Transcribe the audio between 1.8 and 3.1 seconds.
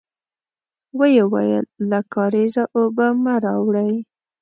له کارېزه اوبه